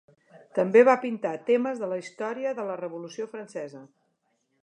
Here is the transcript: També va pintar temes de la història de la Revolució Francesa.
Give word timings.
També 0.59 0.81
va 0.87 0.95
pintar 1.03 1.33
temes 1.49 1.83
de 1.83 1.91
la 1.91 1.99
història 2.03 2.55
de 2.61 2.67
la 2.71 2.77
Revolució 2.81 3.31
Francesa. 3.37 3.85